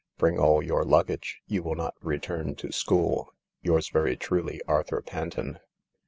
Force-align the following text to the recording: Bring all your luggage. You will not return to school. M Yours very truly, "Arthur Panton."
Bring 0.17 0.39
all 0.39 0.63
your 0.63 0.83
luggage. 0.83 1.41
You 1.45 1.61
will 1.61 1.75
not 1.75 1.93
return 2.01 2.55
to 2.55 2.71
school. 2.71 3.27
M 3.29 3.35
Yours 3.61 3.89
very 3.89 4.17
truly, 4.17 4.59
"Arthur 4.67 5.03
Panton." 5.03 5.59